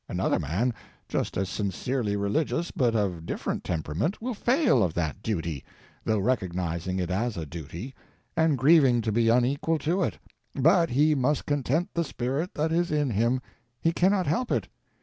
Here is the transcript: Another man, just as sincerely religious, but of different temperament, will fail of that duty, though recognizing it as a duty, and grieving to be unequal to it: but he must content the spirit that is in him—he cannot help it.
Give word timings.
Another 0.09 0.39
man, 0.39 0.73
just 1.07 1.37
as 1.37 1.47
sincerely 1.47 2.15
religious, 2.15 2.71
but 2.71 2.95
of 2.95 3.23
different 3.23 3.63
temperament, 3.63 4.19
will 4.19 4.33
fail 4.33 4.81
of 4.81 4.95
that 4.95 5.21
duty, 5.21 5.63
though 6.03 6.17
recognizing 6.17 6.97
it 6.97 7.11
as 7.11 7.37
a 7.37 7.45
duty, 7.45 7.93
and 8.35 8.57
grieving 8.57 9.01
to 9.01 9.11
be 9.11 9.29
unequal 9.29 9.77
to 9.77 10.01
it: 10.01 10.17
but 10.55 10.89
he 10.89 11.13
must 11.13 11.45
content 11.45 11.89
the 11.93 12.03
spirit 12.03 12.55
that 12.55 12.71
is 12.71 12.91
in 12.91 13.11
him—he 13.11 13.93
cannot 13.93 14.25
help 14.25 14.51
it. 14.51 14.67